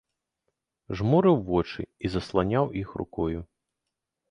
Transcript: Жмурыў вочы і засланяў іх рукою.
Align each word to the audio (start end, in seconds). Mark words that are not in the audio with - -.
Жмурыў 1.01 1.37
вочы 1.51 1.81
і 1.85 2.05
засланяў 2.15 2.65
іх 2.83 2.89
рукою. 3.05 3.39